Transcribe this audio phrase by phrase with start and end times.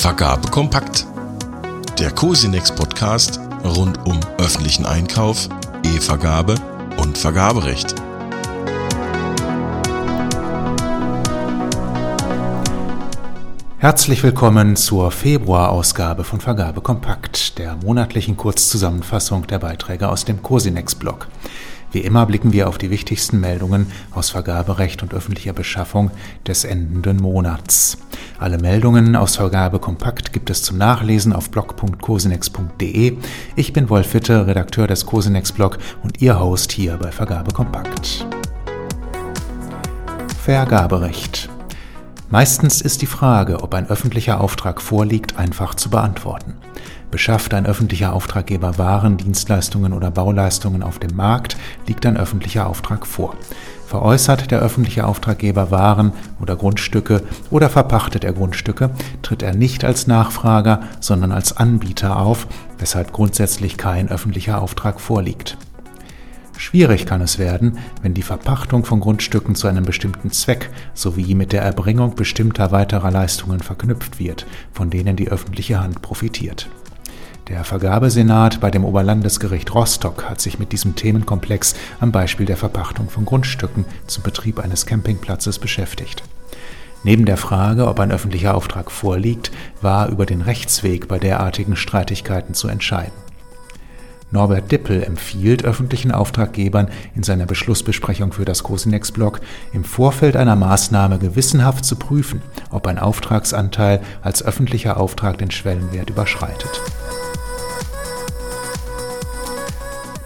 [0.00, 1.06] Vergabe kompakt.
[1.98, 5.50] Der Cosinex Podcast rund um öffentlichen Einkauf,
[5.84, 6.54] E-Vergabe
[6.96, 7.94] und Vergaberecht.
[13.76, 21.28] Herzlich willkommen zur Februarausgabe von Vergabe Kompakt, der monatlichen Kurzzusammenfassung der Beiträge aus dem Cosinex-Blog.
[21.92, 26.10] Wie immer blicken wir auf die wichtigsten Meldungen aus Vergaberecht und öffentlicher Beschaffung
[26.46, 27.98] des endenden Monats.
[28.38, 33.16] Alle Meldungen aus Vergabe Kompakt gibt es zum Nachlesen auf blog.cosinex.de.
[33.56, 38.24] Ich bin Wolf Witte, Redakteur des Cosinex Blog und Ihr Host hier bei Vergabe Kompakt.
[40.42, 41.50] Vergaberecht.
[42.30, 46.54] Meistens ist die Frage, ob ein öffentlicher Auftrag vorliegt, einfach zu beantworten.
[47.10, 51.56] Beschafft ein öffentlicher Auftraggeber Waren, Dienstleistungen oder Bauleistungen auf dem Markt,
[51.88, 53.34] liegt ein öffentlicher Auftrag vor.
[53.86, 58.90] Veräußert der öffentliche Auftraggeber Waren oder Grundstücke oder verpachtet er Grundstücke,
[59.22, 62.46] tritt er nicht als Nachfrager, sondern als Anbieter auf,
[62.78, 65.56] weshalb grundsätzlich kein öffentlicher Auftrag vorliegt.
[66.56, 71.52] Schwierig kann es werden, wenn die Verpachtung von Grundstücken zu einem bestimmten Zweck sowie mit
[71.52, 76.68] der Erbringung bestimmter weiterer Leistungen verknüpft wird, von denen die öffentliche Hand profitiert.
[77.50, 83.10] Der Vergabesenat bei dem Oberlandesgericht Rostock hat sich mit diesem Themenkomplex am Beispiel der Verpachtung
[83.10, 86.22] von Grundstücken zum Betrieb eines Campingplatzes beschäftigt.
[87.02, 89.50] Neben der Frage, ob ein öffentlicher Auftrag vorliegt,
[89.82, 93.18] war über den Rechtsweg bei derartigen Streitigkeiten zu entscheiden.
[94.30, 99.40] Norbert Dippel empfiehlt öffentlichen Auftraggebern in seiner Beschlussbesprechung für das Cosinex-Blog
[99.72, 106.10] im Vorfeld einer Maßnahme gewissenhaft zu prüfen, ob ein Auftragsanteil als öffentlicher Auftrag den Schwellenwert
[106.10, 106.80] überschreitet.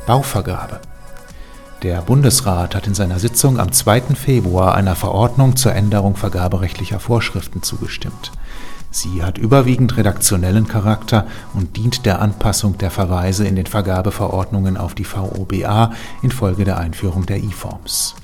[0.07, 0.81] Bauvergabe.
[1.83, 4.03] Der Bundesrat hat in seiner Sitzung am 2.
[4.15, 8.33] Februar einer Verordnung zur Änderung vergaberechtlicher Vorschriften zugestimmt.
[8.91, 14.95] Sie hat überwiegend redaktionellen Charakter und dient der Anpassung der Verweise in den Vergabeverordnungen auf
[14.95, 15.93] die VOBA
[16.23, 18.15] infolge der Einführung der E-Forms.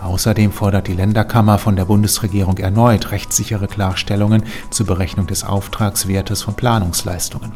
[0.00, 6.54] Außerdem fordert die Länderkammer von der Bundesregierung erneut rechtssichere Klarstellungen zur Berechnung des Auftragswertes von
[6.54, 7.52] Planungsleistungen.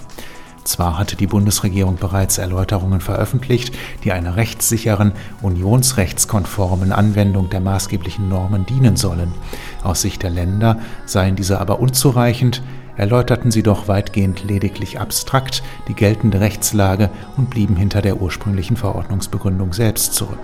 [0.64, 8.64] Zwar hatte die Bundesregierung bereits Erläuterungen veröffentlicht, die einer rechtssicheren, unionsrechtskonformen Anwendung der maßgeblichen Normen
[8.64, 9.32] dienen sollen.
[9.82, 12.62] Aus Sicht der Länder seien diese aber unzureichend,
[12.96, 19.72] erläuterten sie doch weitgehend lediglich abstrakt die geltende Rechtslage und blieben hinter der ursprünglichen Verordnungsbegründung
[19.72, 20.38] selbst zurück.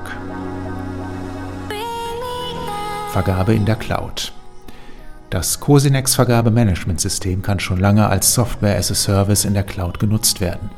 [3.10, 4.32] Vergabe in der Cloud.
[5.30, 10.40] Das Cosinex Vergabemanagementsystem kann schon lange als Software as a Service in der Cloud genutzt
[10.40, 10.70] werden.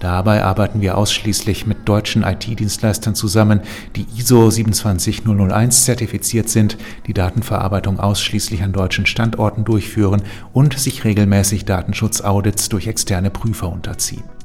[0.00, 3.62] Dabei arbeiten wir ausschließlich mit deutschen IT-Dienstleistern zusammen,
[3.96, 11.64] die ISO 27001 zertifiziert sind, die Datenverarbeitung ausschließlich an deutschen Standorten durchführen und sich regelmäßig
[11.64, 14.35] Datenschutzaudits durch externe Prüfer unterziehen.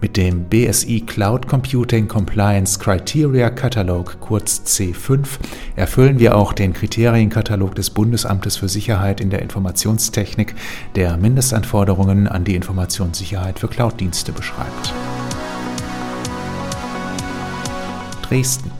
[0.00, 5.26] Mit dem BSI Cloud Computing Compliance Criteria Catalog, kurz C5,
[5.74, 10.54] erfüllen wir auch den Kriterienkatalog des Bundesamtes für Sicherheit in der Informationstechnik,
[10.96, 14.92] der Mindestanforderungen an die Informationssicherheit für Cloud-Dienste beschreibt.
[18.28, 18.70] Dresden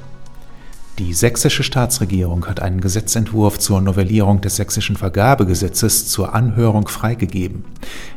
[0.99, 7.65] die sächsische Staatsregierung hat einen Gesetzentwurf zur Novellierung des sächsischen Vergabegesetzes zur Anhörung freigegeben.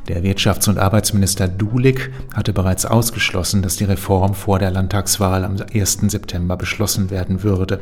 [0.08, 5.58] Der Wirtschafts- und Arbeitsminister Dulig hatte bereits ausgeschlossen, dass die Reform vor der Landtagswahl am
[5.74, 6.10] 1.
[6.10, 7.82] September beschlossen werden würde.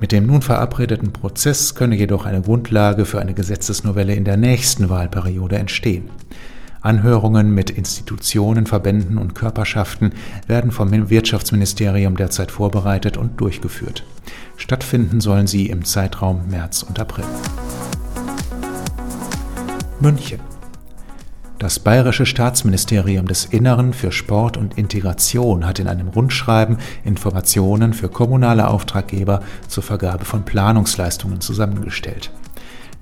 [0.00, 4.90] Mit dem nun verabredeten Prozess könne jedoch eine Grundlage für eine Gesetzesnovelle in der nächsten
[4.90, 6.10] Wahlperiode entstehen.
[6.84, 10.12] Anhörungen mit Institutionen, Verbänden und Körperschaften
[10.46, 14.04] werden vom Wirtschaftsministerium derzeit vorbereitet und durchgeführt.
[14.56, 17.24] Stattfinden sollen sie im Zeitraum März und April.
[19.98, 20.40] München.
[21.58, 28.10] Das Bayerische Staatsministerium des Inneren für Sport und Integration hat in einem Rundschreiben Informationen für
[28.10, 32.30] kommunale Auftraggeber zur Vergabe von Planungsleistungen zusammengestellt.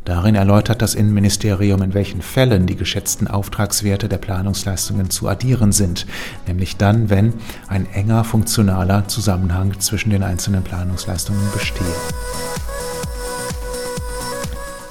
[0.05, 6.07] Darin erläutert das Innenministerium, in welchen Fällen die geschätzten Auftragswerte der Planungsleistungen zu addieren sind,
[6.49, 7.35] nämlich dann, wenn
[7.69, 11.87] ein enger funktionaler Zusammenhang zwischen den einzelnen Planungsleistungen bestehe.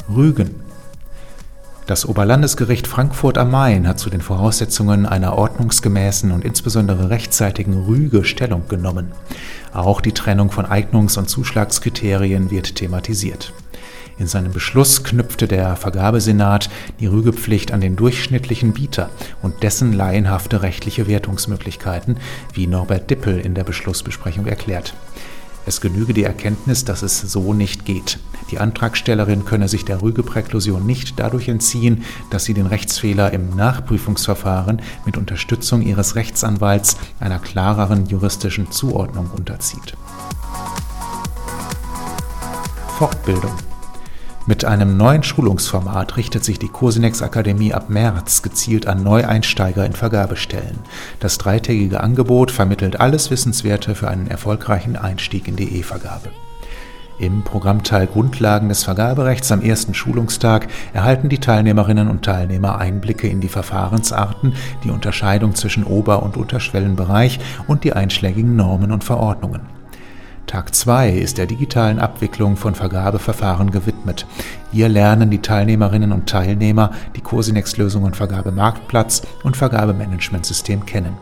[0.09, 0.55] Rügen.
[1.87, 8.23] Das Oberlandesgericht Frankfurt am Main hat zu den Voraussetzungen einer ordnungsgemäßen und insbesondere rechtzeitigen Rüge
[8.23, 9.11] Stellung genommen.
[9.73, 13.51] Auch die Trennung von Eignungs- und Zuschlagskriterien wird thematisiert.
[14.21, 16.69] In seinem Beschluss knüpfte der Vergabesenat
[16.99, 19.09] die Rügepflicht an den durchschnittlichen Bieter
[19.41, 22.17] und dessen laienhafte rechtliche Wertungsmöglichkeiten,
[22.53, 24.93] wie Norbert Dippel in der Beschlussbesprechung erklärt.
[25.65, 28.19] Es genüge die Erkenntnis, dass es so nicht geht.
[28.51, 34.83] Die Antragstellerin könne sich der Rügepräklusion nicht dadurch entziehen, dass sie den Rechtsfehler im Nachprüfungsverfahren
[35.03, 39.97] mit Unterstützung ihres Rechtsanwalts einer klareren juristischen Zuordnung unterzieht.
[42.99, 43.55] Fortbildung
[44.47, 49.93] mit einem neuen Schulungsformat richtet sich die Cosinex Akademie ab März gezielt an Neueinsteiger in
[49.93, 50.79] Vergabestellen.
[51.19, 56.29] Das dreitägige Angebot vermittelt alles Wissenswerte für einen erfolgreichen Einstieg in die E-Vergabe.
[57.19, 63.41] Im Programmteil Grundlagen des Vergaberechts am ersten Schulungstag erhalten die Teilnehmerinnen und Teilnehmer Einblicke in
[63.41, 69.80] die Verfahrensarten, die Unterscheidung zwischen Ober- und Unterschwellenbereich und die einschlägigen Normen und Verordnungen.
[70.51, 74.27] Tag 2 ist der digitalen Abwicklung von Vergabeverfahren gewidmet.
[74.73, 81.15] Hier lernen die Teilnehmerinnen und Teilnehmer die Cosinex-Lösungen Vergabemarktplatz und Vergabemanagementsystem kennen.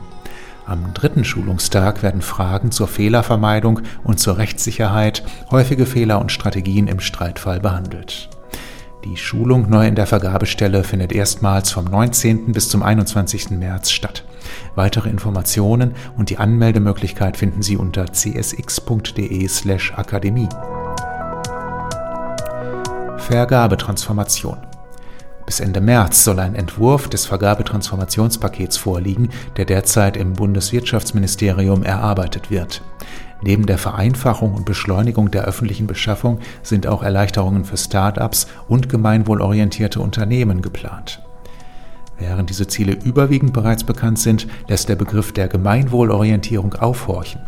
[0.66, 5.22] Am dritten Schulungstag werden Fragen zur Fehlervermeidung und zur Rechtssicherheit,
[5.52, 8.30] häufige Fehler und Strategien im Streitfall behandelt.
[9.04, 12.50] Die Schulung neu in der Vergabestelle findet erstmals vom 19.
[12.50, 13.50] bis zum 21.
[13.50, 14.24] März statt.
[14.74, 20.48] Weitere Informationen und die Anmeldemöglichkeit finden Sie unter csx.de/akademie.
[23.18, 24.56] Vergabetransformation
[25.50, 32.82] bis Ende März soll ein Entwurf des Vergabetransformationspakets vorliegen, der derzeit im Bundeswirtschaftsministerium erarbeitet wird.
[33.42, 39.98] Neben der Vereinfachung und Beschleunigung der öffentlichen Beschaffung sind auch Erleichterungen für Start-ups und gemeinwohlorientierte
[39.98, 41.20] Unternehmen geplant.
[42.20, 47.40] Während diese Ziele überwiegend bereits bekannt sind, lässt der Begriff der Gemeinwohlorientierung aufhorchen.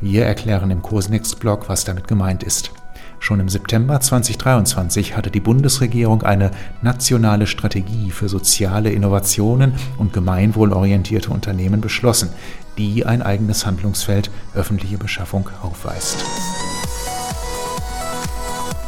[0.00, 2.72] Wir erklären im Kursnext-Blog, was damit gemeint ist.
[3.18, 6.50] Schon im September 2023 hatte die Bundesregierung eine
[6.80, 12.30] nationale Strategie für soziale Innovationen und gemeinwohlorientierte Unternehmen beschlossen,
[12.78, 16.24] die ein eigenes Handlungsfeld öffentliche Beschaffung aufweist.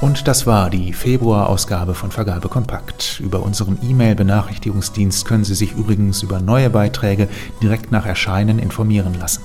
[0.02, 3.20] Und das war die Februarausgabe von Vergabe Kompakt.
[3.20, 7.28] Über unseren E-Mail-Benachrichtigungsdienst können Sie sich übrigens über neue Beiträge
[7.62, 9.44] direkt nach Erscheinen informieren lassen.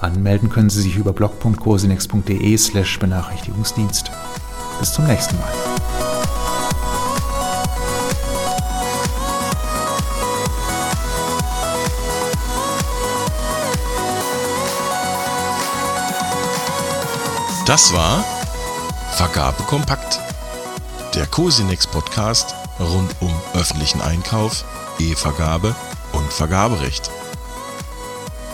[0.00, 4.10] Anmelden können Sie sich über blog.cosinex.de slash Benachrichtigungsdienst.
[4.80, 5.52] Bis zum nächsten Mal.
[17.66, 18.24] Das war
[19.12, 20.18] Vergabe kompakt.
[21.14, 24.64] Der Cosinex Podcast rund um öffentlichen Einkauf,
[24.98, 25.76] E-Vergabe
[26.12, 27.10] und Vergaberecht.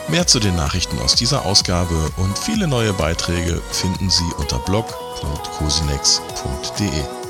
[0.08, 7.27] Mehr zu den Nachrichten aus dieser Ausgabe und viele neue Beiträge finden Sie unter blog.cosinex.de.